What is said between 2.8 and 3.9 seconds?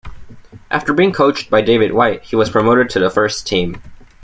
to the first team.